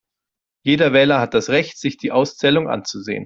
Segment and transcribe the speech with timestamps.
[0.65, 3.19] Jeder Wähler hat das Recht, sich die Auszählung anzusehen.